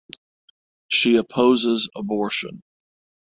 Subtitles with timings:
[0.87, 2.63] She opposes abortion.